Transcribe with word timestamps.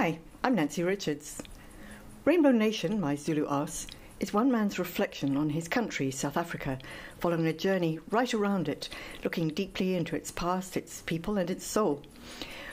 Hi, 0.00 0.18
I'm 0.42 0.54
Nancy 0.54 0.82
Richards. 0.82 1.42
Rainbow 2.24 2.52
Nation, 2.52 3.02
my 3.02 3.16
Zulu 3.16 3.46
ass, 3.50 3.86
is 4.18 4.32
one 4.32 4.50
man's 4.50 4.78
reflection 4.78 5.36
on 5.36 5.50
his 5.50 5.68
country, 5.68 6.10
South 6.10 6.38
Africa, 6.38 6.78
following 7.18 7.46
a 7.46 7.52
journey 7.52 7.98
right 8.08 8.32
around 8.32 8.66
it, 8.66 8.88
looking 9.22 9.48
deeply 9.48 9.94
into 9.94 10.16
its 10.16 10.30
past, 10.30 10.74
its 10.74 11.02
people, 11.02 11.36
and 11.36 11.50
its 11.50 11.66
soul. 11.66 12.00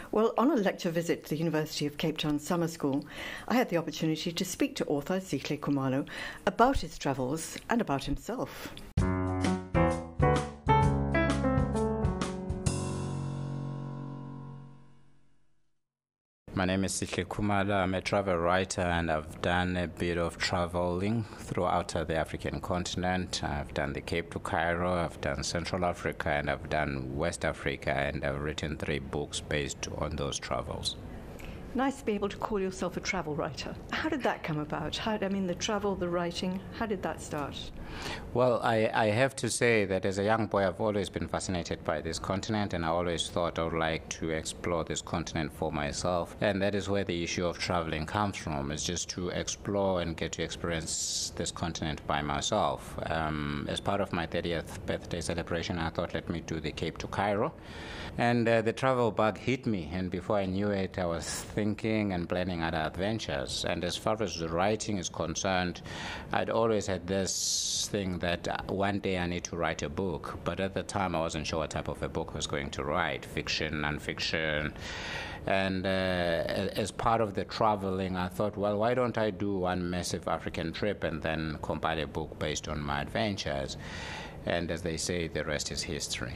Well, 0.09 0.33
on 0.37 0.51
a 0.51 0.55
lecture 0.55 0.89
visit 0.89 1.25
to 1.25 1.31
the 1.31 1.35
University 1.39 1.85
of 1.85 1.97
Cape 1.97 2.17
Town 2.17 2.39
Summer 2.39 2.69
School, 2.69 3.05
I 3.45 3.55
had 3.55 3.67
the 3.67 3.75
opportunity 3.75 4.31
to 4.31 4.45
speak 4.45 4.77
to 4.77 4.85
author 4.85 5.19
Sihle 5.19 5.59
Khumalo 5.59 6.07
about 6.45 6.77
his 6.77 6.97
travels 6.97 7.57
and 7.69 7.81
about 7.81 8.05
himself. 8.05 8.69
My 16.57 16.65
name 16.65 16.85
is 16.85 16.93
Sihle 16.93 17.23
Khumalo. 17.23 17.83
I'm 17.83 17.93
a 17.93 18.01
travel 18.01 18.35
writer 18.35 18.81
and 18.81 19.11
I've 19.11 19.43
done 19.43 19.77
a 19.77 19.87
bit 19.87 20.17
of 20.17 20.39
traveling 20.39 21.23
throughout 21.37 21.89
the 21.89 22.15
African 22.15 22.61
continent. 22.61 23.43
I've 23.43 23.75
done 23.75 23.93
the 23.93 24.01
Cape 24.01 24.31
to 24.31 24.39
Cairo, 24.39 24.91
I've 24.95 25.21
done 25.21 25.43
Central 25.43 25.85
Africa, 25.85 26.29
and 26.29 26.49
I've 26.49 26.67
done 26.67 27.15
West 27.15 27.45
Africa, 27.45 27.91
and 27.91 28.25
I've 28.25 28.41
written 28.41 28.75
three 28.75 28.97
books 28.97 29.39
based 29.39 29.87
on 29.99 30.15
those 30.15 30.39
travels 30.39 30.95
nice 31.77 31.99
to 31.99 32.05
be 32.05 32.13
able 32.13 32.27
to 32.27 32.37
call 32.37 32.59
yourself 32.59 32.97
a 32.97 32.99
travel 32.99 33.35
writer. 33.35 33.73
How 33.91 34.09
did 34.09 34.23
that 34.23 34.43
come 34.43 34.57
about? 34.57 34.97
How, 34.97 35.17
I 35.21 35.29
mean, 35.29 35.45
the 35.45 35.53
travel, 35.53 35.95
the 35.95 36.09
writing, 36.09 36.59
how 36.73 36.87
did 36.87 37.03
that 37.03 37.21
start? 37.21 37.55
Well, 38.33 38.59
I, 38.63 38.89
I 38.93 39.05
have 39.07 39.35
to 39.37 39.49
say 39.49 39.85
that 39.85 40.03
as 40.05 40.17
a 40.17 40.23
young 40.23 40.47
boy, 40.47 40.67
I've 40.67 40.81
always 40.81 41.09
been 41.09 41.27
fascinated 41.27 41.83
by 41.83 42.01
this 42.01 42.17
continent, 42.19 42.73
and 42.73 42.83
I 42.83 42.89
always 42.89 43.29
thought 43.29 43.59
I 43.59 43.63
would 43.63 43.73
like 43.73 44.09
to 44.09 44.31
explore 44.31 44.83
this 44.83 45.01
continent 45.01 45.51
for 45.53 45.71
myself. 45.71 46.35
And 46.41 46.61
that 46.61 46.73
is 46.73 46.89
where 46.89 47.03
the 47.03 47.23
issue 47.23 47.45
of 47.45 47.59
traveling 47.59 48.07
comes 48.07 48.37
from, 48.37 48.71
is 48.71 48.83
just 48.83 49.09
to 49.11 49.29
explore 49.29 50.01
and 50.01 50.17
get 50.17 50.31
to 50.33 50.43
experience 50.43 51.31
this 51.35 51.51
continent 51.51 52.05
by 52.07 52.21
myself. 52.23 52.97
Um, 53.05 53.67
as 53.69 53.79
part 53.79 54.01
of 54.01 54.11
my 54.11 54.25
30th 54.25 54.83
birthday 54.87 55.21
celebration, 55.21 55.77
I 55.77 55.89
thought, 55.89 56.15
let 56.15 56.27
me 56.27 56.41
do 56.41 56.59
the 56.59 56.71
Cape 56.71 56.97
to 56.99 57.07
Cairo. 57.07 57.53
And 58.19 58.49
uh, 58.49 58.63
the 58.63 58.73
travel 58.73 59.11
bug 59.11 59.37
hit 59.37 59.67
me, 59.67 59.91
and 59.93 60.09
before 60.09 60.37
I 60.37 60.47
knew 60.47 60.69
it, 60.69 60.97
I 60.97 61.05
was 61.05 61.27
thinking 61.27 62.13
and 62.13 62.27
planning 62.27 62.63
other 62.63 62.79
adventures. 62.79 63.63
And 63.63 63.83
as 63.83 63.95
far 63.95 64.21
as 64.23 64.39
the 64.39 64.49
writing 64.49 64.97
is 64.97 65.07
concerned, 65.07 65.83
I'd 66.31 66.49
always 66.49 66.87
had 66.87 67.05
this 67.05 67.87
thing 67.91 68.17
that 68.19 68.47
uh, 68.47 68.57
one 68.69 68.99
day 69.01 69.19
I 69.19 69.27
need 69.27 69.43
to 69.45 69.55
write 69.55 69.83
a 69.83 69.89
book, 69.89 70.39
but 70.43 70.59
at 70.59 70.73
the 70.73 70.81
time 70.81 71.15
I 71.15 71.19
wasn't 71.19 71.45
sure 71.45 71.59
what 71.59 71.69
type 71.69 71.89
of 71.89 72.01
a 72.01 72.09
book 72.09 72.29
I 72.33 72.37
was 72.37 72.47
going 72.47 72.71
to 72.71 72.83
write 72.83 73.23
fiction, 73.23 73.75
nonfiction. 73.75 74.73
And 75.45 75.85
uh, 75.85 75.89
as 76.75 76.89
part 76.89 77.21
of 77.21 77.35
the 77.35 77.45
traveling, 77.45 78.17
I 78.17 78.29
thought, 78.29 78.57
well, 78.57 78.79
why 78.79 78.95
don't 78.95 79.17
I 79.19 79.29
do 79.29 79.59
one 79.59 79.91
massive 79.91 80.27
African 80.27 80.73
trip 80.73 81.03
and 81.03 81.21
then 81.21 81.59
compile 81.61 81.99
a 81.99 82.07
book 82.07 82.39
based 82.39 82.67
on 82.67 82.81
my 82.81 83.01
adventures? 83.01 83.77
And 84.47 84.71
as 84.71 84.81
they 84.81 84.97
say, 84.97 85.27
the 85.27 85.43
rest 85.43 85.71
is 85.71 85.83
history 85.83 86.35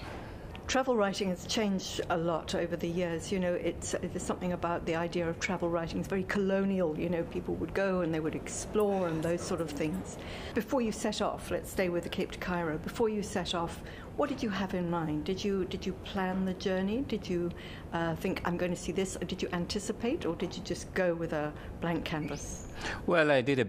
travel 0.71 0.95
writing 0.95 1.27
has 1.27 1.45
changed 1.47 1.99
a 2.11 2.17
lot 2.17 2.55
over 2.55 2.77
the 2.77 2.87
years. 2.87 3.29
You 3.29 3.41
know, 3.41 3.55
it's, 3.55 3.91
there's 3.91 4.23
something 4.23 4.53
about 4.53 4.85
the 4.85 4.95
idea 4.95 5.27
of 5.27 5.37
travel 5.37 5.69
writing. 5.69 5.99
It's 5.99 6.07
very 6.07 6.23
colonial. 6.23 6.97
You 6.97 7.09
know, 7.09 7.23
people 7.23 7.55
would 7.55 7.73
go 7.73 7.99
and 7.99 8.13
they 8.13 8.21
would 8.21 8.35
explore 8.35 9.09
and 9.09 9.21
those 9.21 9.41
sort 9.41 9.59
of 9.59 9.69
things. 9.69 10.17
Before 10.55 10.81
you 10.81 10.93
set 10.93 11.21
off, 11.21 11.51
let's 11.51 11.69
stay 11.69 11.89
with 11.89 12.03
the 12.03 12.09
Cape 12.09 12.31
to 12.31 12.39
Cairo. 12.39 12.77
Before 12.77 13.09
you 13.09 13.21
set 13.21 13.53
off, 13.53 13.81
what 14.15 14.29
did 14.29 14.41
you 14.41 14.49
have 14.49 14.73
in 14.73 14.89
mind? 14.89 15.25
Did 15.25 15.43
you 15.43 15.65
did 15.65 15.85
you 15.85 15.91
plan 16.05 16.45
the 16.45 16.53
journey? 16.53 17.01
Did 17.01 17.27
you 17.27 17.51
uh, 17.91 18.15
think 18.15 18.41
I'm 18.45 18.55
going 18.55 18.71
to 18.71 18.77
see 18.77 18.93
this? 18.93 19.17
Or 19.17 19.25
did 19.25 19.41
you 19.41 19.49
anticipate, 19.51 20.25
or 20.25 20.35
did 20.35 20.55
you 20.55 20.63
just 20.63 20.93
go 20.93 21.13
with 21.13 21.33
a 21.33 21.51
blank 21.81 22.05
canvas? 22.05 22.69
Well, 23.05 23.29
I 23.29 23.41
did 23.41 23.59
a 23.59 23.67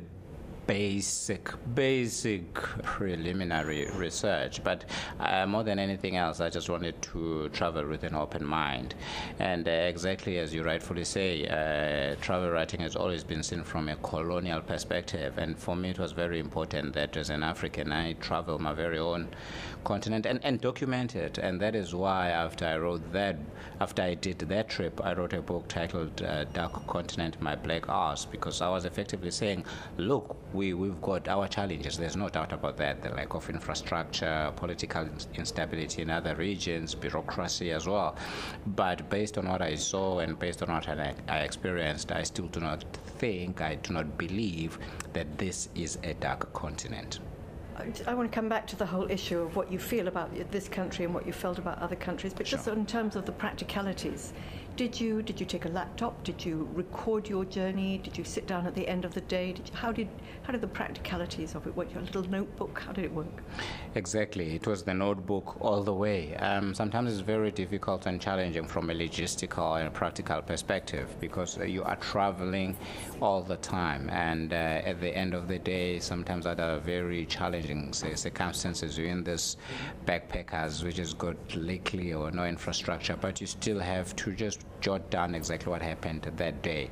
basic, 0.67 1.51
basic 1.75 2.55
preliminary 2.55 3.89
research. 3.95 4.63
But 4.63 4.85
uh, 5.21 5.47
more 5.47 5.63
than 5.63 5.79
anything 5.79 6.17
else, 6.17 6.41
I 6.41 6.51
just 6.51 6.69
wanted 6.69 7.01
to 7.03 7.49
travel 7.51 7.87
with 7.87 8.05
an 8.05 8.15
open 8.15 8.45
mind. 8.45 8.95
And 9.39 9.67
uh, 9.67 9.71
exactly 9.71 10.39
as 10.39 10.55
you 10.55 10.63
rightfully 10.63 11.05
say, 11.05 11.47
uh, 11.47 12.17
travel 12.21 12.51
writing 12.51 12.81
has 12.81 12.97
always 12.97 13.25
been 13.25 13.43
seen 13.43 13.65
from 13.65 13.89
a 13.89 13.97
colonial 13.97 14.61
perspective. 14.61 15.39
And 15.39 15.59
for 15.59 15.77
me, 15.77 15.91
it 15.91 15.99
was 15.99 16.13
very 16.13 16.39
important 16.39 16.95
that 16.95 17.17
as 17.17 17.31
an 17.31 17.43
African, 17.43 17.93
I 17.93 18.15
travel 18.15 18.59
my 18.59 18.73
very 18.73 18.99
own 18.99 19.29
continent 19.85 20.27
and, 20.27 20.41
and 20.45 20.61
document 20.61 21.17
it. 21.17 21.39
And 21.39 21.61
that 21.61 21.75
is 21.75 21.95
why 21.95 22.31
after 22.31 22.67
I 22.67 22.79
wrote 22.79 23.13
that, 23.13 23.37
after 23.81 24.03
I 24.03 24.15
did 24.15 24.39
that 24.39 24.69
trip, 24.69 25.01
I 25.05 25.15
wrote 25.15 25.33
a 25.33 25.43
book 25.43 25.69
titled 25.69 26.23
uh, 26.23 26.45
Dark 26.45 26.87
Continent, 26.87 27.41
My 27.41 27.57
Black 27.57 27.89
Arse, 27.89 28.25
because 28.25 28.61
I 28.61 28.69
was 28.69 28.85
effectively 28.85 29.31
saying, 29.31 29.65
look, 29.97 30.37
we, 30.53 30.75
we've 30.75 31.01
got 31.01 31.29
our 31.29 31.49
challenges. 31.49 31.97
There's 31.97 32.17
no 32.17 32.29
doubt 32.29 32.53
about 32.53 32.77
that. 32.79 33.03
The 33.03 33.11
lack 33.11 33.35
of 33.35 33.49
infrastructure, 33.49 34.53
political 34.57 35.09
instability 35.35 36.03
in 36.03 36.11
other 36.11 36.35
regions, 36.35 36.95
bureaucracy 36.95 37.73
as 37.73 37.87
well. 37.87 38.17
But 38.67 39.09
based 39.09 39.39
on 39.39 39.49
what 39.49 39.63
I 39.63 39.75
saw 39.77 40.19
and 40.19 40.39
based 40.39 40.63
on 40.63 40.73
what 40.73 40.89
I, 40.89 41.15
I 41.29 41.39
experienced, 41.39 42.13
I 42.13 42.23
still 42.23 42.49
do 42.49 42.61
not 42.61 42.85
think, 43.19 43.61
I 43.61 43.77
do 43.77 43.95
not 43.95 44.19
believe 44.19 44.79
that 45.13 45.39
this 45.39 45.69
is 45.75 45.99
a 46.03 46.15
dark 46.15 46.53
continent. 46.53 47.21
I 48.07 48.15
want 48.15 48.31
to 48.31 48.35
come 48.35 48.49
back 48.49 48.67
to 48.69 48.77
the 48.77 48.87
whole 48.87 49.11
issue 49.11 49.41
of 49.41 49.57
what 49.57 49.73
you 49.73 49.79
feel 49.79 50.09
about 50.09 50.31
this 50.51 50.69
country 50.69 51.05
and 51.05 51.15
what 51.15 51.27
you 51.27 51.33
felt 51.33 51.59
about 51.59 51.79
other 51.79 51.97
countries, 51.97 52.35
but 52.35 52.47
sure. 52.47 52.59
just 52.59 52.69
in 52.69 52.87
terms 52.87 53.17
of 53.17 53.25
the 53.25 53.33
practicalities. 53.33 54.33
Did 54.75 54.99
you 54.99 55.21
did 55.21 55.39
you 55.39 55.45
take 55.45 55.67
a 55.67 55.69
laptop? 55.69 56.25
Did 56.25 56.47
you 56.47 56.67
record 56.73 57.29
your 57.29 57.45
journey? 57.45 57.99
Did 57.99 58.17
you 58.17 58.25
sit 58.25 58.47
down 58.47 58.67
at 58.67 58.75
the 58.75 58.89
end 58.89 59.05
of 59.05 59.13
the 59.13 59.21
day? 59.21 59.53
Did 59.53 59.69
you, 59.69 59.75
how 59.75 59.93
did 59.93 60.09
how 60.45 60.53
did 60.53 60.63
the 60.63 60.67
practicalities 60.67 61.55
of 61.55 61.67
it 61.67 61.77
work? 61.77 61.93
Your 61.93 62.03
little 62.03 62.23
notebook? 62.23 62.81
How 62.81 62.93
did 62.93 63.05
it 63.05 63.13
work? 63.13 63.43
Exactly, 63.95 64.55
it 64.55 64.67
was 64.67 64.83
the 64.83 64.95
notebook 64.95 65.61
all 65.61 65.83
the 65.83 65.93
way. 65.93 66.35
Um, 66.37 66.75
sometimes 66.75 67.13
it's 67.13 67.21
very 67.21 67.51
difficult 67.51 68.07
and 68.07 68.19
challenging 68.19 68.67
from 68.67 68.89
a 68.89 68.95
logistical 68.95 69.79
and 69.79 69.93
practical 69.93 70.41
perspective 70.41 71.07
because 71.21 71.59
you 71.59 71.83
are 71.83 71.97
traveling 71.97 72.75
all 73.21 73.43
the 73.43 73.59
time, 73.59 74.09
and 74.09 74.55
uh, 74.55 74.57
at 74.57 75.03
the 75.03 75.15
end 75.15 75.35
of 75.35 75.49
the 75.49 75.59
day, 75.59 76.01
sometimes 76.01 76.47
are 76.47 76.79
very 76.79 77.27
challenging 77.27 77.93
circumstances. 77.93 78.97
You're 78.97 79.09
in 79.09 79.23
this 79.23 79.59
backpackers, 80.07 80.83
which 80.83 80.99
is 80.99 81.13
good 81.13 81.37
likely 81.55 82.15
or 82.15 82.31
no 82.31 82.47
infrastructure, 82.47 83.17
but 83.21 83.39
you 83.39 83.47
still 83.47 83.79
have 83.79 84.17
to 84.17 84.33
just 84.33 84.62
jot 84.81 85.11
down 85.11 85.35
exactly 85.35 85.71
what 85.71 85.83
happened 85.83 86.31
that 86.37 86.63
day. 86.63 86.91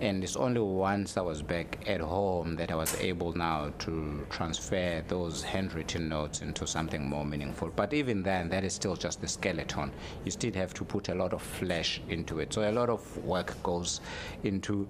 And 0.00 0.22
it's 0.22 0.36
only 0.36 0.60
once 0.60 1.16
I 1.16 1.22
was 1.22 1.42
back 1.42 1.84
at 1.88 2.00
home 2.00 2.54
that 2.54 2.70
I 2.70 2.76
was 2.76 2.94
able 3.00 3.32
now 3.32 3.72
to 3.80 4.24
transfer 4.30 5.02
those 5.08 5.42
handwritten 5.42 6.08
notes 6.08 6.40
into 6.40 6.68
something 6.68 7.08
more 7.08 7.24
meaningful. 7.24 7.72
But 7.74 7.92
even 7.92 8.22
then, 8.22 8.48
that 8.50 8.62
is 8.62 8.72
still 8.72 8.94
just 8.94 9.20
the 9.20 9.26
skeleton. 9.26 9.90
You 10.24 10.30
still 10.30 10.52
have 10.52 10.72
to 10.74 10.84
put 10.84 11.08
a 11.08 11.14
lot 11.16 11.32
of 11.32 11.42
flesh 11.42 12.00
into 12.08 12.38
it. 12.38 12.52
So 12.52 12.70
a 12.70 12.70
lot 12.70 12.90
of 12.90 13.24
work 13.24 13.60
goes 13.64 14.00
into 14.44 14.88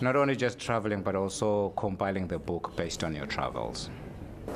not 0.00 0.16
only 0.16 0.34
just 0.34 0.58
traveling, 0.58 1.02
but 1.02 1.14
also 1.14 1.68
compiling 1.76 2.26
the 2.26 2.40
book 2.40 2.74
based 2.74 3.04
on 3.04 3.14
your 3.14 3.26
travels. 3.26 3.88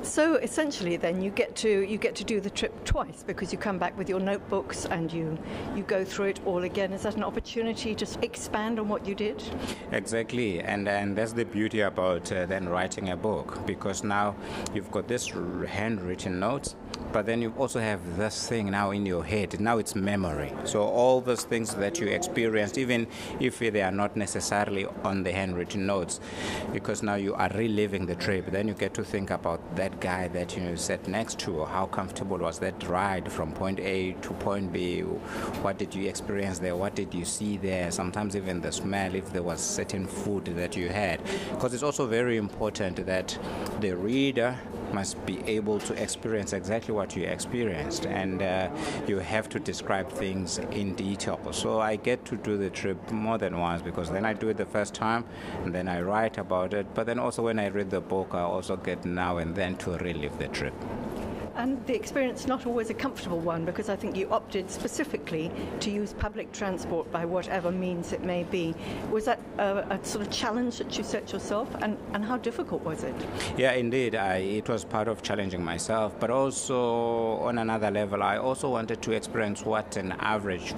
So 0.05 0.35
essentially, 0.37 0.97
then 0.99 1.23
you 1.23 1.31
get 1.31 1.57
to 1.57 1.69
you 1.69 1.97
get 1.97 2.15
to 2.17 2.25
do 2.25 2.39
the 2.39 2.51
trip 2.51 2.85
twice 2.85 3.25
because 3.27 3.53
you 3.53 3.59
come 3.59 3.79
back 3.79 3.97
with 3.97 4.09
your 4.09 4.21
notebooks 4.21 4.85
and 4.85 5.11
you 5.11 5.39
you 5.75 5.83
go 5.83 6.05
through 6.05 6.27
it 6.27 6.41
all 6.45 6.63
again. 6.65 6.93
Is 6.93 7.03
that 7.05 7.17
an 7.17 7.25
opportunity 7.25 7.95
to 7.95 8.07
expand 8.21 8.79
on 8.79 8.89
what 8.89 9.07
you 9.07 9.15
did? 9.15 9.43
Exactly, 9.93 10.61
and 10.61 10.89
and 10.89 11.17
that's 11.17 11.33
the 11.33 11.45
beauty 11.45 11.81
about 11.81 12.31
uh, 12.31 12.45
then 12.45 12.69
writing 12.69 13.11
a 13.11 13.17
book 13.17 13.67
because 13.67 14.05
now 14.05 14.37
you've 14.75 14.91
got 14.91 15.09
this 15.09 15.33
handwritten 15.67 16.39
notes 16.39 16.77
but 17.13 17.27
then 17.27 17.43
you 17.43 17.53
also 17.59 17.81
have 17.81 18.17
this 18.17 18.49
thing 18.49 18.71
now 18.71 18.91
in 18.91 19.07
your 19.07 19.25
head. 19.25 19.61
Now 19.61 19.79
it's 19.79 19.95
memory. 19.95 20.53
So 20.65 20.83
all 20.83 21.21
those 21.21 21.45
things 21.45 21.75
that 21.75 22.01
you 22.01 22.09
experienced, 22.09 22.79
even 22.79 23.07
if 23.41 23.59
they 23.59 23.83
are 23.83 23.93
not 23.93 24.17
necessarily 24.17 24.87
on 25.05 25.23
the 25.23 25.33
handwritten 25.33 25.87
notes, 25.87 26.21
because 26.73 27.03
now 27.03 27.15
you 27.15 27.35
are 27.35 27.51
reliving 27.55 28.07
the 28.07 28.17
trip, 28.17 28.51
then 28.51 28.69
you 28.69 28.75
get 28.75 28.95
to 28.95 29.05
think 29.05 29.31
about 29.31 29.77
that 29.77 30.01
guy 30.01 30.29
that 30.29 30.57
you 30.57 30.77
sat 30.77 31.07
next 31.07 31.39
to, 31.41 31.61
or 31.61 31.67
how 31.67 31.87
comfortable 31.87 32.39
was 32.39 32.59
that 32.59 32.87
ride 32.89 33.31
from 33.31 33.53
point 33.53 33.81
A 33.81 34.13
to 34.23 34.31
point 34.35 34.73
B? 34.73 35.01
What 35.01 35.79
did 35.79 35.95
you 35.95 36.09
experience 36.09 36.59
there? 36.59 36.77
What 36.77 36.95
did 36.95 37.15
you 37.15 37.25
see 37.25 37.57
there? 37.57 37.91
Sometimes 37.91 38.37
even 38.37 38.61
the 38.61 38.73
smell, 38.73 39.15
if 39.15 39.33
there 39.33 39.43
was 39.43 39.61
certain 39.61 40.07
food 40.07 40.47
that 40.47 40.77
you 40.77 40.89
had. 40.89 41.23
Because 41.51 41.75
it's 41.75 41.83
also 41.83 42.07
very 42.07 42.37
important 42.37 43.07
that 43.07 43.39
the 43.81 43.97
reader 43.97 44.59
must 44.95 45.25
be 45.27 45.43
able 45.47 45.79
to 45.81 45.93
experience 46.03 46.53
exactly 46.53 46.95
what 46.95 47.17
you 47.17 47.25
experienced, 47.25 48.07
and 48.07 48.43
uh, 48.43 48.71
you 49.07 49.19
have 49.19 49.49
to 49.49 49.59
describe 49.59 50.09
things 50.11 50.59
in 50.71 50.95
detail. 50.95 51.41
So 51.53 51.81
I 51.81 51.97
get 51.97 52.25
to 52.27 52.37
do 52.37 52.57
the 52.57 52.71
trip 52.71 53.11
more 53.11 53.39
than 53.39 53.59
once 53.59 53.83
because 53.83 54.11
then 54.11 54.25
I 54.25 54.33
do 54.33 54.49
it 54.49 54.57
the 54.57 54.67
first 54.67 54.95
time, 54.95 55.25
and 55.65 55.75
then 55.75 55.89
I 55.89 56.01
write 56.01 56.39
about 56.39 56.73
it. 56.73 56.87
But 56.95 57.07
then 57.07 57.19
also 57.19 57.43
when 57.43 57.59
I 57.59 57.69
read 57.69 57.91
the 57.91 58.01
book, 58.01 58.29
I 58.33 58.43
also 58.43 58.77
get 58.77 59.05
now 59.05 59.39
and 59.39 59.55
then 59.55 59.77
to 59.79 59.99
relive 59.99 60.39
the 60.39 60.49
trip. 60.49 60.75
And 61.57 61.85
the 61.87 61.95
experience 61.95 62.47
not 62.47 62.67
always 62.67 62.91
a 62.91 62.95
comfortable 62.95 63.39
one 63.39 63.65
because 63.65 63.89
I 63.89 63.97
think 63.97 64.17
you 64.17 64.29
opted 64.31 64.71
specifically 64.71 65.51
to 65.81 65.91
use 65.91 66.13
public 66.13 66.51
transport 66.53 67.11
by 67.13 67.25
whatever 67.25 67.71
means 67.71 68.13
it 68.13 68.25
may 68.25 68.43
be. 68.43 68.75
Was 69.11 69.27
that 69.27 69.41
a, 69.59 69.87
a 69.91 70.05
sort 70.05 70.27
of 70.27 70.33
challenge 70.33 70.79
that 70.79 70.97
you 70.99 71.05
set 71.05 71.33
yourself, 71.33 71.69
and, 71.81 71.97
and 72.13 72.25
how 72.25 72.39
difficult 72.39 72.83
was 72.83 73.05
it? 73.05 73.15
Yeah, 73.57 73.73
indeed, 73.73 74.17
I, 74.17 74.39
it 74.39 74.69
was 74.69 74.85
part 74.85 75.07
of 75.07 75.23
challenging 75.23 75.63
myself, 75.63 76.19
but 76.19 76.31
also 76.31 77.39
on 77.39 77.59
another 77.59 77.91
level, 77.91 78.23
I 78.23 78.39
also 78.39 78.69
wanted 78.69 79.01
to 79.03 79.13
experience 79.13 79.65
what 79.65 79.97
an 79.97 80.13
average 80.19 80.75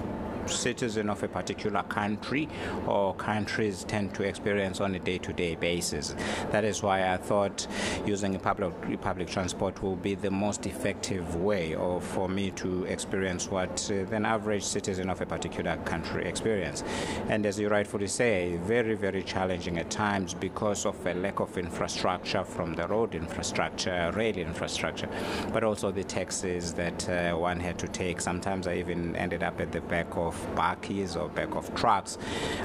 citizen 0.47 1.09
of 1.09 1.23
a 1.23 1.27
particular 1.27 1.83
country 1.83 2.47
or 2.85 3.13
countries 3.15 3.83
tend 3.83 4.13
to 4.15 4.23
experience 4.23 4.81
on 4.81 4.95
a 4.95 4.99
day-to-day 4.99 5.55
basis. 5.55 6.15
That 6.51 6.63
is 6.63 6.83
why 6.83 7.13
I 7.13 7.17
thought 7.17 7.67
using 8.05 8.37
public 8.39 9.01
public 9.01 9.27
transport 9.27 9.81
will 9.81 9.95
be 9.95 10.15
the 10.15 10.31
most 10.31 10.65
effective 10.65 11.35
way 11.35 11.75
of, 11.75 12.03
for 12.03 12.27
me 12.29 12.51
to 12.51 12.83
experience 12.85 13.49
what 13.49 13.89
uh, 13.91 14.15
an 14.15 14.25
average 14.25 14.63
citizen 14.63 15.09
of 15.09 15.21
a 15.21 15.25
particular 15.25 15.77
country 15.77 16.25
experience. 16.25 16.83
And 17.29 17.45
as 17.45 17.59
you 17.59 17.69
rightfully 17.69 18.07
say, 18.07 18.57
very 18.63 18.95
very 18.95 19.23
challenging 19.23 19.77
at 19.77 19.89
times 19.89 20.33
because 20.33 20.85
of 20.85 21.05
a 21.05 21.13
lack 21.13 21.39
of 21.39 21.57
infrastructure 21.57 22.43
from 22.43 22.73
the 22.73 22.87
road 22.87 23.15
infrastructure, 23.15 24.11
rail 24.15 24.37
infrastructure, 24.37 25.09
but 25.51 25.63
also 25.63 25.91
the 25.91 26.03
taxis 26.03 26.73
that 26.73 27.09
uh, 27.09 27.35
one 27.35 27.59
had 27.59 27.77
to 27.79 27.87
take. 27.87 28.21
Sometimes 28.21 28.67
I 28.67 28.75
even 28.75 29.15
ended 29.15 29.43
up 29.43 29.59
at 29.59 29.71
the 29.71 29.81
back 29.81 30.07
of 30.15 30.36
bakkies 30.55 31.15
or 31.15 31.29
back 31.29 31.55
of 31.55 31.73
trucks. 31.75 32.17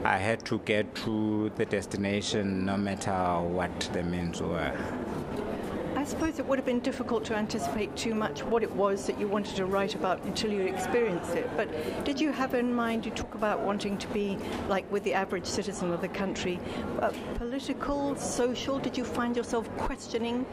I 0.05 0.19
had 0.19 0.45
to 0.47 0.59
get 0.61 0.95
to 0.97 1.51
the 1.57 1.65
destination 1.65 2.67
no 2.67 2.77
matter 2.77 3.41
what 3.41 3.89
the 3.93 4.03
means 4.03 4.41
were. 4.41 4.73
I 6.03 6.05
suppose 6.05 6.41
it 6.41 6.47
would 6.49 6.59
have 6.59 6.67
been 6.67 6.81
difficult 6.81 7.25
to 7.27 7.37
anticipate 7.37 7.95
too 7.95 8.13
much 8.13 8.43
what 8.43 8.65
it 8.65 8.73
was 8.75 9.07
that 9.07 9.21
you 9.21 9.29
wanted 9.29 9.55
to 9.55 9.67
write 9.67 9.95
about 9.95 10.21
until 10.25 10.51
you 10.51 10.63
experienced 10.63 11.37
it. 11.37 11.49
But 11.57 12.05
did 12.05 12.21
you 12.21 12.33
have 12.33 12.55
in 12.55 12.75
mind, 12.75 13.07
you 13.07 13.13
talk 13.13 13.37
about 13.37 13.61
wanting 13.61 13.97
to 13.99 14.09
be 14.09 14.37
like 14.69 14.91
with 14.91 15.05
the 15.05 15.15
average 15.15 15.47
citizen 15.47 15.93
of 15.93 16.01
the 16.01 16.09
country, 16.09 16.59
uh, 17.01 17.13
political, 17.37 18.17
social? 18.17 18.81
Did 18.81 18.99
you 18.99 19.05
find 19.05 19.37
yourself 19.37 19.69
questioning 19.77 20.45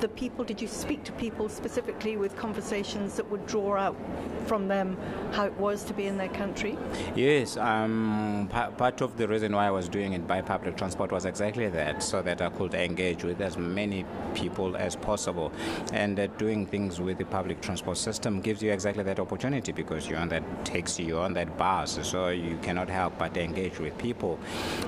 the 0.00 0.08
people? 0.08 0.44
Did 0.44 0.60
you 0.60 0.68
speak 0.68 1.04
to 1.04 1.12
people 1.12 1.48
specifically 1.48 2.18
with 2.18 2.36
conversations 2.36 3.14
that 3.14 3.30
would 3.30 3.46
draw 3.46 3.78
out 3.78 3.96
from 4.44 4.68
them 4.68 4.98
how 5.32 5.46
it 5.46 5.58
was 5.58 5.84
to 5.84 5.94
be 5.94 6.06
in 6.06 6.18
their 6.18 6.28
country? 6.28 6.76
Yes, 7.14 7.56
um, 7.56 8.46
pa- 8.50 8.70
part 8.72 9.00
of 9.00 9.16
the 9.16 9.26
reason 9.26 9.56
why 9.56 9.68
I 9.68 9.70
was 9.70 9.88
doing 9.88 10.12
it 10.12 10.26
by 10.26 10.42
public 10.42 10.76
transport 10.76 11.12
was 11.12 11.24
exactly 11.24 11.68
that, 11.70 12.02
so 12.02 12.20
that 12.20 12.42
I 12.42 12.50
could 12.50 12.74
engage 12.74 13.24
with 13.24 13.40
as 13.40 13.56
many 13.56 14.04
people 14.34 14.76
as 14.76 14.97
possible. 14.98 15.52
And 15.92 16.18
uh, 16.18 16.26
doing 16.38 16.66
things 16.66 17.00
with 17.00 17.18
the 17.18 17.24
public 17.24 17.60
transport 17.60 17.96
system 17.96 18.40
gives 18.40 18.62
you 18.62 18.72
exactly 18.72 19.02
that 19.04 19.18
opportunity 19.18 19.72
because 19.72 20.08
you're 20.08 20.18
on 20.18 20.28
that 20.28 20.44
taxi, 20.64 21.04
you're 21.04 21.22
on 21.22 21.34
that 21.34 21.56
bus, 21.56 21.98
so 22.02 22.28
you 22.28 22.58
cannot 22.62 22.88
help 22.88 23.18
but 23.18 23.36
engage 23.36 23.78
with 23.78 23.96
people. 23.98 24.38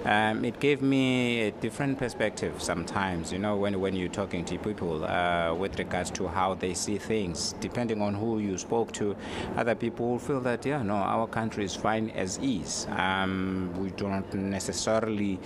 Um, 0.04 0.44
it 0.44 0.60
gave 0.60 0.82
me 0.82 1.42
a 1.42 1.50
different 1.50 1.98
perspective 1.98 2.62
sometimes, 2.62 3.32
you 3.32 3.38
know, 3.38 3.56
when, 3.56 3.80
when 3.80 3.94
you're 3.94 4.08
talking 4.08 4.44
to 4.46 4.58
people 4.58 5.04
uh, 5.04 5.54
with 5.54 5.78
regards 5.78 6.10
to 6.12 6.28
how 6.28 6.54
they 6.54 6.74
see 6.74 6.98
things. 6.98 7.54
Depending 7.60 8.02
on 8.02 8.14
who 8.14 8.38
you 8.38 8.58
spoke 8.58 8.92
to, 8.92 9.16
other 9.56 9.74
people 9.74 10.08
will 10.10 10.18
feel 10.18 10.40
that, 10.40 10.64
yeah, 10.64 10.82
no, 10.82 10.94
our 10.94 11.26
country 11.26 11.64
is 11.64 11.74
fine 11.74 12.10
as 12.10 12.38
is. 12.42 12.86
Um, 12.90 13.72
we 13.78 13.90
do 13.90 14.08
not 14.08 14.32
necessarily 14.34 15.38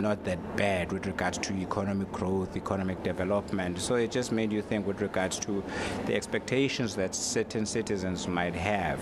not 0.00 0.24
that 0.24 0.56
bad 0.56 0.92
with 0.92 1.06
regards 1.06 1.38
to 1.38 1.52
economic 1.54 2.10
growth, 2.12 2.56
economic 2.56 3.02
development. 3.02 3.78
So 3.78 3.94
it 3.96 4.09
just 4.10 4.32
made 4.32 4.52
you 4.52 4.62
think 4.62 4.86
with 4.86 5.00
regards 5.00 5.38
to 5.40 5.62
the 6.06 6.14
expectations 6.14 6.96
that 6.96 7.14
certain 7.14 7.66
citizens 7.66 8.26
might 8.26 8.54
have. 8.54 8.98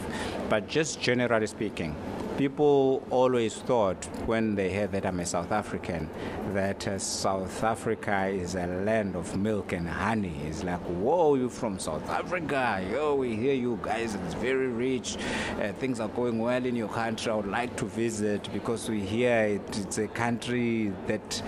But 0.49 0.69
just 0.69 1.01
generally 1.01 1.47
speaking, 1.47 1.95
people 2.37 3.03
always 3.11 3.55
thought 3.55 4.05
when 4.27 4.55
they 4.55 4.73
heard 4.73 4.93
that 4.93 5.05
I'm 5.05 5.19
a 5.21 5.27
South 5.27 5.51
African 5.51 6.09
that 6.55 6.87
uh, 6.87 6.99
South 6.99 7.63
Africa 7.63 8.27
is 8.27 8.55
a 8.55 8.67
land 8.67 9.17
of 9.17 9.37
milk 9.37 9.73
and 9.73 9.89
honey. 9.89 10.35
It's 10.47 10.65
like, 10.65 10.81
whoa, 10.81 11.35
you're 11.35 11.49
from 11.49 11.79
South 11.79 12.09
Africa? 12.09 12.87
Yo, 12.91 13.15
we 13.17 13.37
hear 13.37 13.55
you 13.55 13.79
guys. 13.83 14.15
It's 14.15 14.35
very 14.35 14.69
rich. 14.69 15.17
Uh, 15.61 15.73
things 15.73 16.01
are 16.01 16.09
going 16.09 16.39
well 16.39 16.65
in 16.65 16.77
your 16.77 16.89
country. 16.89 17.33
I 17.33 17.35
would 17.35 17.47
like 17.47 17.77
to 17.77 17.85
visit 17.85 18.49
because 18.53 18.89
we 18.89 19.01
hear 19.01 19.41
it, 19.45 19.79
it's 19.79 19.99
a 19.99 20.09
country 20.09 20.93
that 21.07 21.43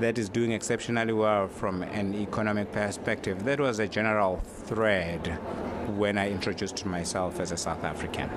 that 0.00 0.16
is 0.16 0.30
doing 0.30 0.52
exceptionally 0.52 1.12
well 1.12 1.46
from 1.46 1.82
an 1.82 2.14
economic 2.14 2.72
perspective. 2.72 3.44
That 3.44 3.60
was 3.60 3.78
a 3.78 3.86
general 3.86 4.40
thread 4.64 5.26
when 5.96 6.16
I 6.16 6.30
introduced 6.30 6.86
myself 6.86 7.38
as 7.38 7.52
a 7.52 7.56
South 7.56 7.84
African. 7.84 8.30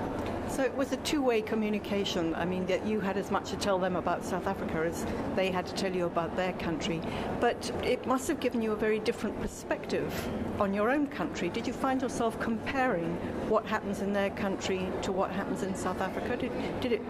So 0.48 0.62
it 0.62 0.74
was 0.76 0.92
a 0.92 0.98
two-way 0.98 1.40
communication. 1.40 2.34
I 2.34 2.44
mean, 2.44 2.66
that 2.66 2.86
you 2.86 3.00
had 3.00 3.16
as 3.16 3.30
much 3.30 3.50
to 3.50 3.56
tell 3.56 3.78
them 3.78 3.96
about 3.96 4.24
South 4.24 4.46
Africa 4.46 4.84
as 4.86 5.06
they 5.34 5.50
had 5.50 5.66
to 5.66 5.74
tell 5.74 5.94
you 5.94 6.04
about 6.04 6.36
their 6.36 6.52
country. 6.52 7.00
But 7.40 7.72
it 7.82 8.06
must 8.06 8.28
have 8.28 8.40
given 8.40 8.60
you 8.60 8.72
a 8.72 8.76
very 8.76 8.98
different 8.98 9.40
perspective 9.40 10.12
on 10.60 10.74
your 10.74 10.90
own 10.90 11.06
country. 11.06 11.48
Did 11.48 11.66
you 11.66 11.72
find 11.72 12.02
yourself 12.02 12.38
comparing 12.40 13.16
what 13.48 13.64
happens 13.66 14.00
in 14.02 14.12
their 14.12 14.30
country 14.30 14.86
to 15.02 15.12
what 15.12 15.30
happens 15.30 15.62
in 15.62 15.74
South 15.74 16.00
Africa? 16.00 16.36
Did, 16.36 16.52
did 16.80 16.92
it 16.92 17.02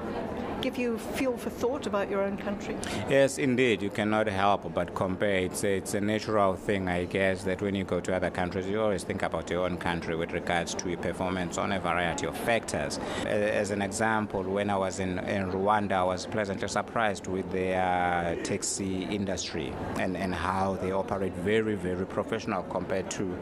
give 0.61 0.77
you 0.79 0.99
fuel 0.99 1.37
for 1.37 1.51
thought 1.51 1.87
about 1.87 2.11
your 2.11 2.23
own 2.23 2.37
country? 2.37 2.77
Yes, 3.09 3.39
indeed. 3.39 3.83
You 3.83 3.91
cannot 3.91 4.27
help 4.27 4.73
but 4.75 4.95
compare. 4.95 5.39
It's 5.39 5.65
a, 5.65 5.77
it's 5.77 5.95
a 5.95 6.01
natural 6.01 6.55
thing, 6.55 6.89
I 6.89 7.05
guess, 7.05 7.45
that 7.45 7.63
when 7.63 7.75
you 7.75 7.85
go 7.85 8.01
to 8.01 8.15
other 8.15 8.31
countries, 8.31 8.67
you 8.67 8.81
always 8.81 9.05
think 9.05 9.23
about 9.23 9.51
your 9.51 9.65
own 9.65 9.77
country 9.77 10.17
with 10.17 10.33
regards 10.33 10.75
to 10.75 10.89
your 10.89 10.99
performance 10.99 11.59
on 11.59 11.73
a 11.73 11.81
variety 11.81 12.27
of 12.27 12.37
factors. 12.37 12.99
As 13.27 13.71
an 13.71 13.83
example, 13.83 14.43
when 14.43 14.71
I 14.71 14.77
was 14.77 15.01
in, 15.01 15.19
in 15.21 15.51
Rwanda, 15.51 15.93
I 15.93 16.05
was 16.05 16.27
pleasantly 16.27 16.69
surprised 16.69 17.27
with 17.27 17.51
the 17.53 17.75
uh, 17.75 18.37
taxi 18.43 19.05
industry 19.05 19.73
and, 19.99 20.17
and 20.17 20.35
how 20.35 20.75
they 20.75 20.93
operate 20.93 21.33
very, 21.35 21.75
very 21.75 22.07
professional 22.07 22.63
compared 22.65 23.11
to, 23.13 23.37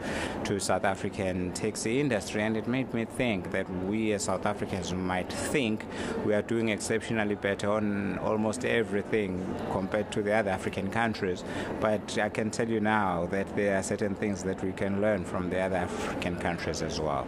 to 0.45 0.59
South 0.59 0.85
African 0.85 1.51
taxi 1.53 1.99
industry. 1.99 2.43
And 2.43 2.57
it 2.57 2.67
made 2.67 2.93
me 2.93 3.05
think 3.05 3.51
that 3.51 3.69
we 3.85 4.13
as 4.13 4.23
South 4.23 4.45
Africans 4.45 4.93
might 4.93 5.31
think 5.31 5.85
we 6.25 6.33
are 6.33 6.41
doing 6.41 6.69
exceptionally 7.03 7.35
better 7.35 7.69
on 7.69 8.17
almost 8.19 8.63
everything 8.63 9.43
compared 9.71 10.09
to 10.09 10.21
the 10.21 10.33
other 10.33 10.49
African 10.49 10.89
countries. 10.89 11.43
But 11.81 12.17
I 12.17 12.29
can 12.29 12.49
tell 12.49 12.69
you 12.69 12.79
now 12.79 13.25
that 13.25 13.53
there 13.57 13.77
are 13.77 13.83
certain 13.83 14.15
things 14.15 14.43
that 14.43 14.63
we 14.63 14.71
can 14.71 15.01
learn 15.01 15.25
from 15.25 15.49
the 15.49 15.59
other 15.59 15.75
African 15.75 16.37
countries 16.37 16.81
as 16.81 17.01
well. 17.01 17.27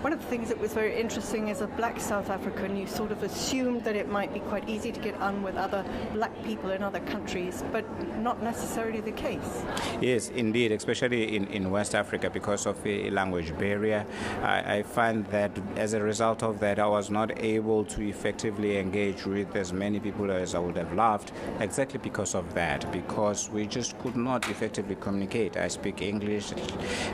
One 0.00 0.14
of 0.14 0.20
the 0.20 0.26
things 0.28 0.48
that 0.48 0.58
was 0.58 0.72
very 0.72 0.98
interesting 0.98 1.50
as 1.50 1.60
a 1.60 1.66
black 1.66 2.00
South 2.00 2.30
African, 2.30 2.74
you 2.74 2.86
sort 2.86 3.12
of 3.12 3.22
assumed 3.22 3.84
that 3.84 3.96
it 3.96 4.08
might 4.08 4.32
be 4.32 4.40
quite 4.40 4.66
easy 4.66 4.92
to 4.92 5.00
get 5.00 5.14
on 5.20 5.42
with 5.42 5.56
other 5.56 5.84
black 6.14 6.32
people 6.42 6.70
in 6.70 6.82
other 6.82 7.00
countries, 7.00 7.62
but 7.70 7.84
not 8.16 8.42
necessarily 8.42 9.02
the 9.02 9.12
case. 9.12 9.62
Yes, 10.00 10.30
indeed, 10.30 10.72
especially 10.72 11.36
in, 11.36 11.46
in 11.48 11.70
West 11.70 11.94
Africa 11.94 12.30
because 12.30 12.64
of 12.64 12.78
a 12.86 13.10
language 13.10 13.56
barrier. 13.58 14.06
I, 14.42 14.76
I 14.76 14.82
find 14.84 15.26
that 15.26 15.50
as 15.76 15.92
a 15.92 16.02
result 16.02 16.42
of 16.42 16.60
that, 16.60 16.78
I 16.78 16.86
was 16.86 17.10
not 17.10 17.38
able 17.38 17.84
to 17.84 18.08
effectively 18.08 18.78
engage 18.78 19.26
with 19.26 19.54
as 19.54 19.70
many 19.70 20.00
people 20.00 20.30
as 20.30 20.54
I 20.54 20.60
would 20.60 20.76
have 20.76 20.94
loved, 20.94 21.32
exactly 21.60 22.00
because 22.02 22.34
of 22.34 22.54
that, 22.54 22.90
because 22.90 23.50
we 23.50 23.66
just 23.66 23.98
could 23.98 24.16
not 24.16 24.48
effectively 24.48 24.94
communicate. 24.94 25.58
I 25.58 25.68
speak 25.68 26.00
English 26.00 26.54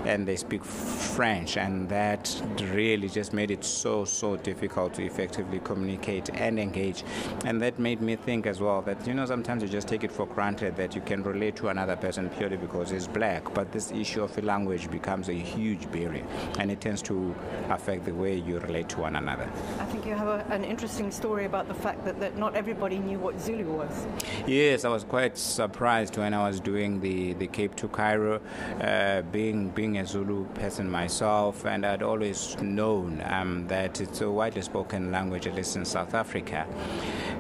and 0.05 0.25
they 0.25 0.37
speak 0.37 0.65
French, 0.65 1.57
and 1.57 1.89
that 1.89 2.29
really 2.77 3.09
just 3.09 3.33
made 3.33 3.51
it 3.51 3.65
so, 3.65 4.05
so 4.05 4.37
difficult 4.37 4.95
to 4.95 5.03
effectively 5.05 5.61
communicate 5.65 6.29
and 6.35 6.61
engage. 6.61 7.03
And 7.45 7.61
that 7.63 7.79
made 7.79 8.01
me 8.01 8.17
think 8.17 8.47
as 8.47 8.61
well 8.61 8.83
that, 8.83 9.07
you 9.07 9.15
know, 9.15 9.27
sometimes 9.27 9.63
you 9.63 9.69
just 9.69 9.89
take 9.89 10.05
it 10.05 10.13
for 10.13 10.27
granted 10.27 10.77
that 10.77 10.95
you 10.95 11.01
can 11.01 11.23
relate 11.23 11.57
to 11.57 11.69
another 11.69 11.97
person 11.97 12.29
purely 12.31 12.57
because 12.57 12.91
he's 12.91 13.09
black. 13.09 13.43
But 13.55 13.73
this 13.73 13.91
issue 13.91 14.23
of 14.23 14.37
language 14.45 14.91
becomes 14.91 15.29
a 15.29 15.33
huge 15.33 15.91
barrier 15.91 16.25
and 16.59 16.71
it 16.71 16.81
tends 16.81 17.03
to 17.03 17.35
affect 17.71 18.05
the 18.05 18.15
way 18.15 18.37
you 18.37 18.59
relate 18.59 18.89
to 18.91 19.01
one 19.01 19.17
another. 19.17 19.49
I 19.81 19.85
think 19.87 20.05
you 20.07 20.15
have 20.15 20.29
a, 20.29 20.45
an 20.51 20.65
interesting 20.65 21.11
story 21.11 21.47
about 21.47 21.69
the 21.69 21.75
fact 21.75 22.05
that, 22.05 22.21
that 22.21 22.37
not 22.37 22.55
everybody 22.55 22.99
knew 22.99 23.19
what 23.19 23.41
Zulu 23.41 23.73
was. 23.73 24.07
Yes, 24.47 24.85
I 24.85 24.91
was 24.91 25.05
quite 25.05 25.39
surprised 25.39 26.19
when 26.19 26.35
I 26.35 26.47
was 26.47 26.61
doing 26.61 27.01
the, 27.01 27.33
the 27.35 27.47
Cape 27.47 27.75
to 27.77 27.89
Cairo, 27.89 28.41
uh, 28.81 29.23
being, 29.33 29.71
being 29.71 29.99
a 29.99 30.07
Zulu 30.07 30.45
person 30.55 30.91
myself, 30.91 31.65
and 31.65 31.87
I'd 31.87 32.03
always 32.03 32.55
known 32.75 33.23
um, 33.25 33.67
that 33.69 34.01
it's 34.01 34.21
a 34.21 34.31
widely 34.31 34.63
spoken 34.63 35.13
language, 35.13 35.47
at 35.47 35.55
least 35.55 35.77
in 35.77 35.85
South 35.85 36.15
Africa. 36.15 36.67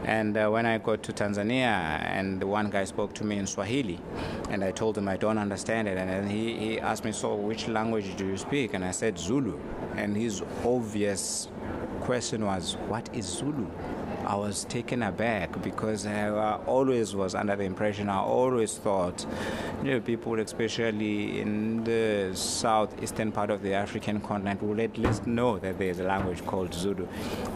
And 0.04 0.36
uh, 0.36 0.48
when 0.48 0.66
I 0.66 0.78
got 0.78 1.02
to 1.04 1.12
Tanzania, 1.12 2.00
and 2.04 2.42
one 2.44 2.70
guy 2.70 2.84
spoke 2.84 3.12
to 3.14 3.24
me 3.24 3.38
in 3.38 3.46
Swahili, 3.46 3.98
and 4.50 4.62
I 4.62 4.70
told 4.70 4.96
him 4.96 5.08
I 5.08 5.16
don't 5.16 5.38
understand 5.38 5.88
it, 5.88 5.98
and 5.98 6.08
then 6.08 6.28
he, 6.28 6.54
he 6.56 6.80
asked 6.80 7.04
me, 7.04 7.12
So, 7.12 7.34
which 7.34 7.68
language 7.68 8.16
do 8.16 8.26
you 8.26 8.36
speak? 8.36 8.74
And 8.74 8.84
I 8.84 8.92
said, 8.92 9.18
Zulu. 9.18 9.58
And 9.96 10.16
his 10.16 10.42
obvious 10.64 11.48
question 12.00 12.44
was, 12.44 12.76
What 12.88 13.08
is 13.14 13.26
Zulu? 13.26 13.66
I 14.26 14.34
was 14.34 14.64
taken 14.64 15.02
aback 15.02 15.62
because 15.62 16.06
I 16.06 16.30
always 16.66 17.14
was 17.14 17.34
under 17.34 17.54
the 17.54 17.62
impression, 17.64 18.08
I 18.08 18.18
always 18.18 18.76
thought, 18.76 19.24
you 19.84 19.92
know, 19.92 20.00
people, 20.00 20.38
especially 20.40 21.40
in 21.40 21.84
the 21.84 22.32
southeastern 22.34 23.30
part 23.30 23.50
of 23.50 23.62
the 23.62 23.74
African 23.74 24.20
continent, 24.20 24.62
will 24.62 24.80
at 24.80 24.98
least 24.98 25.26
know 25.26 25.58
that 25.58 25.78
there's 25.78 26.00
a 26.00 26.04
language 26.04 26.44
called 26.44 26.74
Zulu. 26.74 27.06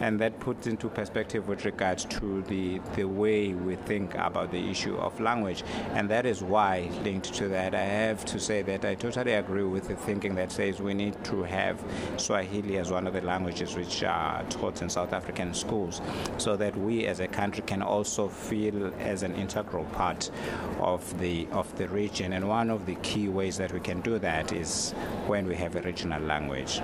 And 0.00 0.20
that 0.20 0.38
puts 0.38 0.66
into 0.66 0.88
perspective 0.88 1.48
with 1.48 1.64
regards 1.64 2.04
to 2.06 2.42
the, 2.42 2.80
the 2.94 3.04
way 3.04 3.52
we 3.52 3.76
think 3.76 4.14
about 4.14 4.52
the 4.52 4.70
issue 4.70 4.96
of 4.96 5.18
language. 5.20 5.64
And 5.94 6.08
that 6.10 6.24
is 6.24 6.42
why, 6.42 6.88
linked 7.02 7.34
to 7.34 7.48
that, 7.48 7.74
I 7.74 7.82
have 7.82 8.24
to 8.26 8.38
say 8.38 8.62
that 8.62 8.84
I 8.84 8.94
totally 8.94 9.32
agree 9.32 9.64
with 9.64 9.88
the 9.88 9.96
thinking 9.96 10.36
that 10.36 10.52
says 10.52 10.80
we 10.80 10.94
need 10.94 11.22
to 11.24 11.42
have 11.42 11.82
Swahili 12.16 12.78
as 12.78 12.90
one 12.90 13.06
of 13.06 13.12
the 13.12 13.22
languages 13.22 13.74
which 13.74 14.04
are 14.04 14.44
taught 14.44 14.82
in 14.82 14.88
South 14.88 15.12
African 15.12 15.52
schools 15.52 16.00
so 16.38 16.56
that 16.60 16.76
we 16.76 17.06
as 17.06 17.20
a 17.20 17.26
country 17.26 17.64
can 17.66 17.82
also 17.82 18.28
feel 18.28 18.92
as 19.00 19.22
an 19.22 19.34
integral 19.34 19.84
part 19.86 20.30
of 20.78 21.02
the 21.18 21.48
of 21.52 21.66
the 21.76 21.88
region. 21.88 22.32
And 22.32 22.48
one 22.48 22.70
of 22.70 22.86
the 22.86 22.94
key 22.96 23.28
ways 23.28 23.56
that 23.56 23.72
we 23.72 23.80
can 23.80 24.00
do 24.00 24.18
that 24.20 24.52
is 24.52 24.92
when 25.26 25.46
we 25.46 25.56
have 25.56 25.74
a 25.76 25.82
regional 25.82 26.22
language. 26.22 26.80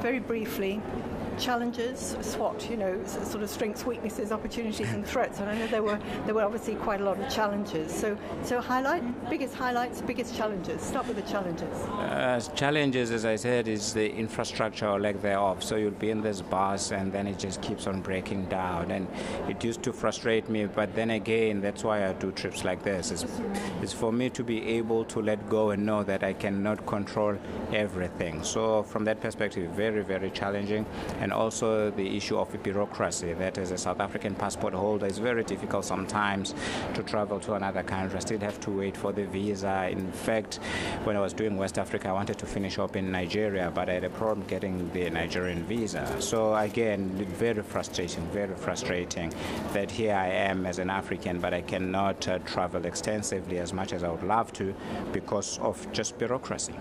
Very 0.00 0.20
briefly 0.20 0.80
challenges, 1.38 2.16
SWOT, 2.20 2.70
you 2.70 2.76
know, 2.76 3.04
sort 3.04 3.42
of 3.42 3.50
strengths, 3.50 3.84
weaknesses, 3.84 4.32
opportunities, 4.32 4.92
and 4.92 5.06
threats. 5.06 5.40
And 5.40 5.48
I 5.48 5.58
know 5.58 5.66
there 5.66 5.82
were 5.82 5.98
there 6.24 6.34
were 6.34 6.42
obviously 6.42 6.74
quite 6.74 7.00
a 7.00 7.04
lot 7.04 7.18
of 7.18 7.28
challenges. 7.32 7.92
So 7.94 8.16
so 8.42 8.60
highlight 8.60 9.02
biggest 9.28 9.54
highlights, 9.54 10.00
biggest 10.02 10.36
challenges. 10.36 10.82
Start 10.82 11.06
with 11.06 11.16
the 11.16 11.30
challenges. 11.30 11.76
Uh, 11.84 12.40
challenges, 12.54 13.10
as 13.10 13.24
I 13.24 13.36
said, 13.36 13.68
is 13.68 13.92
the 13.92 14.10
infrastructure 14.14 14.88
or 14.88 15.00
lack 15.00 15.20
thereof. 15.20 15.62
So 15.62 15.76
you'll 15.76 15.90
be 15.92 16.10
in 16.10 16.20
this 16.22 16.40
bus 16.40 16.92
and 16.92 17.12
then 17.12 17.26
it 17.26 17.38
just 17.38 17.60
keeps 17.62 17.86
on 17.86 18.00
breaking 18.00 18.46
down, 18.46 18.90
and 18.90 19.06
it 19.48 19.62
used 19.64 19.82
to 19.82 19.92
frustrate 19.92 20.48
me. 20.48 20.66
But 20.66 20.94
then 20.94 21.10
again, 21.10 21.60
that's 21.60 21.84
why 21.84 22.06
I 22.06 22.12
do 22.14 22.32
trips 22.32 22.64
like 22.64 22.82
this. 22.82 23.10
It's, 23.10 23.26
it's 23.82 23.92
for 23.92 24.12
me 24.12 24.30
to 24.30 24.42
be 24.42 24.66
able 24.78 25.04
to 25.06 25.20
let 25.20 25.48
go 25.48 25.70
and 25.70 25.84
know 25.84 26.02
that 26.04 26.22
I 26.22 26.32
cannot 26.32 26.86
control 26.86 27.38
everything. 27.72 28.42
So 28.42 28.82
from 28.82 29.04
that 29.04 29.20
perspective, 29.20 29.70
very 29.72 30.02
very 30.02 30.30
challenging. 30.30 30.86
And 31.20 31.25
and 31.26 31.32
also 31.32 31.90
the 31.90 32.16
issue 32.16 32.38
of 32.38 32.46
bureaucracy. 32.62 33.32
That 33.32 33.58
as 33.58 33.72
a 33.72 33.78
South 33.78 33.98
African 33.98 34.36
passport 34.36 34.74
holder, 34.74 35.06
it's 35.06 35.18
very 35.18 35.42
difficult 35.42 35.84
sometimes 35.84 36.54
to 36.94 37.02
travel 37.02 37.40
to 37.40 37.54
another 37.54 37.82
country. 37.82 38.16
I 38.16 38.20
still 38.20 38.38
have 38.38 38.60
to 38.60 38.70
wait 38.70 38.96
for 38.96 39.10
the 39.10 39.24
visa. 39.24 39.88
In 39.90 40.12
fact, 40.12 40.60
when 41.02 41.16
I 41.16 41.20
was 41.20 41.32
doing 41.32 41.56
West 41.56 41.78
Africa, 41.80 42.10
I 42.10 42.12
wanted 42.12 42.38
to 42.38 42.46
finish 42.46 42.78
up 42.78 42.94
in 42.94 43.10
Nigeria, 43.10 43.72
but 43.74 43.88
I 43.88 43.94
had 43.94 44.04
a 44.04 44.10
problem 44.10 44.46
getting 44.46 44.88
the 44.92 45.10
Nigerian 45.10 45.64
visa. 45.64 46.04
So 46.20 46.54
again, 46.54 47.08
very 47.46 47.62
frustrating, 47.62 48.24
very 48.28 48.54
frustrating 48.54 49.34
that 49.72 49.90
here 49.90 50.14
I 50.14 50.28
am 50.28 50.64
as 50.64 50.78
an 50.78 50.90
African, 50.90 51.40
but 51.40 51.52
I 51.52 51.62
cannot 51.62 52.28
uh, 52.28 52.38
travel 52.52 52.86
extensively 52.86 53.58
as 53.58 53.72
much 53.72 53.92
as 53.92 54.04
I 54.04 54.10
would 54.10 54.22
love 54.22 54.52
to 54.60 54.72
because 55.12 55.58
of 55.58 55.74
just 55.90 56.18
bureaucracy. 56.18 56.74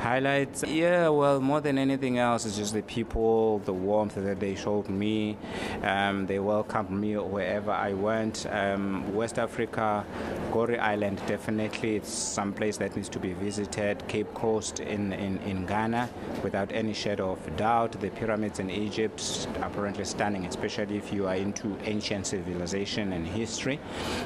Highlights? 0.00 0.64
Yeah, 0.66 1.10
well, 1.10 1.40
more 1.42 1.60
than 1.60 1.76
anything 1.76 2.18
else, 2.18 2.46
it's 2.46 2.56
just 2.56 2.72
the 2.72 2.80
people, 2.80 3.58
the 3.58 3.74
warmth 3.74 4.14
that 4.14 4.40
they 4.40 4.54
showed 4.54 4.88
me. 4.88 5.36
Um, 5.82 6.26
they 6.26 6.38
welcomed 6.38 6.90
me 6.90 7.18
wherever 7.18 7.70
I 7.70 7.92
went. 7.92 8.46
Um, 8.50 9.14
West 9.14 9.38
Africa, 9.38 10.06
Gorée 10.52 10.80
Island, 10.80 11.20
definitely, 11.26 11.96
it's 11.96 12.10
some 12.10 12.54
place 12.54 12.78
that 12.78 12.96
needs 12.96 13.10
to 13.10 13.18
be 13.18 13.34
visited. 13.34 14.02
Cape 14.08 14.32
Coast 14.32 14.80
in, 14.80 15.12
in, 15.12 15.36
in 15.40 15.66
Ghana, 15.66 16.08
without 16.42 16.72
any 16.72 16.94
shadow 16.94 17.32
of 17.32 17.56
doubt. 17.56 17.92
The 18.00 18.08
pyramids 18.08 18.58
in 18.58 18.70
Egypt, 18.70 19.48
apparently 19.60 20.06
stunning, 20.06 20.46
especially 20.46 20.96
if 20.96 21.12
you 21.12 21.26
are 21.26 21.34
into 21.34 21.76
ancient 21.84 22.26
civilization 22.26 23.12
and 23.12 23.26
history. 23.26 23.78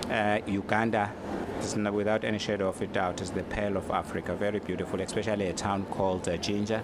Uh, 0.09 0.38
Uganda, 0.47 1.11
without 1.93 2.25
any 2.25 2.39
shadow 2.39 2.69
of 2.69 2.81
a 2.83 2.87
doubt, 2.87 3.21
is 3.21 3.31
the 3.31 3.43
pearl 3.45 3.77
of 3.77 3.91
Africa. 3.91 4.35
Very 4.35 4.59
beautiful, 4.59 5.01
especially 5.01 5.49
a 5.49 5.53
town 5.53 5.85
called 5.91 6.29
uh. 6.29 6.83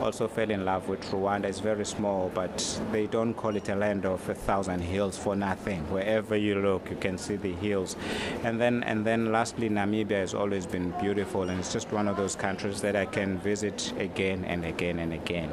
Also 0.00 0.28
fell 0.28 0.50
in 0.50 0.64
love 0.64 0.88
with 0.88 1.00
Rwanda. 1.10 1.46
It's 1.46 1.60
very 1.60 1.84
small, 1.84 2.30
but 2.34 2.80
they 2.92 3.06
don't 3.06 3.34
call 3.34 3.56
it 3.56 3.68
a 3.68 3.74
land 3.74 4.06
of 4.06 4.28
a 4.28 4.34
thousand 4.34 4.80
hills 4.80 5.16
for 5.16 5.34
nothing. 5.34 5.80
Wherever 5.90 6.36
you 6.36 6.56
look, 6.56 6.90
you 6.90 6.96
can 6.96 7.18
see 7.18 7.36
the 7.36 7.52
hills. 7.52 7.96
And 8.44 8.60
then, 8.60 8.82
and 8.84 9.04
then 9.04 9.32
lastly, 9.32 9.68
Namibia 9.68 10.20
has 10.20 10.34
always 10.34 10.66
been 10.66 10.90
beautiful, 11.00 11.42
and 11.42 11.58
it's 11.58 11.72
just 11.72 11.90
one 11.92 12.08
of 12.08 12.16
those 12.16 12.36
countries 12.36 12.80
that 12.82 12.96
I 12.96 13.06
can 13.06 13.38
visit 13.38 13.92
again 13.98 14.44
and 14.44 14.64
again 14.64 14.98
and 14.98 15.12
again 15.12 15.50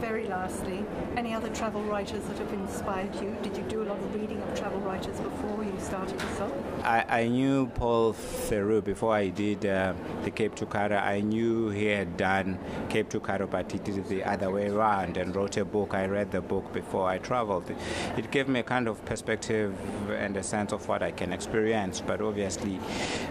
very 0.00 0.26
lastly, 0.26 0.84
any 1.16 1.34
other 1.34 1.50
travel 1.50 1.82
writers 1.82 2.24
that 2.24 2.38
have 2.38 2.52
inspired 2.54 3.14
you? 3.16 3.36
Did 3.42 3.56
you 3.56 3.62
do 3.64 3.82
a 3.82 3.84
lot 3.84 3.98
of 3.98 4.14
reading 4.14 4.40
of 4.42 4.58
travel 4.58 4.80
writers 4.80 5.20
before 5.20 5.62
you 5.62 5.74
started 5.78 6.20
yourself? 6.20 6.52
I, 6.82 7.04
I 7.08 7.28
knew 7.28 7.66
Paul 7.66 8.14
Theroux 8.14 8.82
before 8.82 9.14
I 9.14 9.28
did 9.28 9.66
uh, 9.66 9.92
the 10.24 10.30
Cape 10.30 10.56
Cairo. 10.70 10.96
I 10.96 11.20
knew 11.20 11.68
he 11.68 11.86
had 11.86 12.16
done 12.16 12.58
Cape 12.88 13.22
Cairo, 13.22 13.46
but 13.46 13.70
he 13.70 13.78
did 13.78 13.98
it 13.98 14.08
the 14.08 14.24
other 14.24 14.50
way 14.50 14.68
around 14.68 15.18
and 15.18 15.36
wrote 15.36 15.58
a 15.58 15.64
book. 15.66 15.92
I 15.92 16.06
read 16.06 16.30
the 16.30 16.40
book 16.40 16.72
before 16.72 17.06
I 17.06 17.18
traveled. 17.18 17.70
It 18.16 18.30
gave 18.30 18.48
me 18.48 18.60
a 18.60 18.62
kind 18.62 18.88
of 18.88 19.04
perspective 19.04 19.74
and 20.10 20.36
a 20.36 20.42
sense 20.42 20.72
of 20.72 20.88
what 20.88 21.02
I 21.02 21.10
can 21.10 21.32
experience, 21.32 22.00
but 22.00 22.22
obviously 22.22 22.80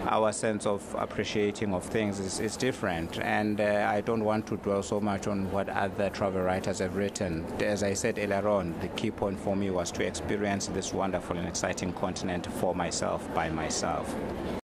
our 0.06 0.32
sense 0.32 0.66
of 0.66 0.94
appreciating 0.96 1.74
of 1.74 1.82
things 1.84 2.20
is, 2.20 2.38
is 2.38 2.56
different. 2.56 3.18
And 3.18 3.60
uh, 3.60 3.88
I 3.90 4.02
don't 4.02 4.24
want 4.24 4.46
to 4.48 4.56
dwell 4.56 4.84
so 4.84 5.00
much 5.00 5.26
on 5.26 5.50
what 5.50 5.68
other 5.68 6.10
travel 6.10 6.42
writers 6.42 6.59
writers 6.60 6.80
have 6.80 6.94
written. 6.94 7.46
As 7.62 7.82
I 7.82 7.94
said 7.94 8.18
earlier 8.18 8.46
on, 8.46 8.78
the 8.82 8.88
key 8.88 9.10
point 9.10 9.40
for 9.40 9.56
me 9.56 9.70
was 9.70 9.90
to 9.92 10.04
experience 10.04 10.66
this 10.66 10.92
wonderful 10.92 11.38
and 11.38 11.48
exciting 11.48 11.94
continent 11.94 12.52
for 12.52 12.74
myself, 12.74 13.26
by 13.34 13.48
myself. 13.48 14.14